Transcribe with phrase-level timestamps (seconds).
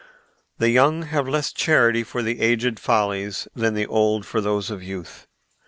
[0.57, 5.27] The young have less charity for aged follies than the old for those of youth.